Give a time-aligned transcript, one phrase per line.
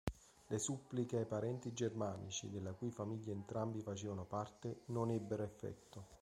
[0.47, 6.07] Le suppliche ai parenti Germanici della cui famiglia entrambi facevano parte, non ebbero effetto.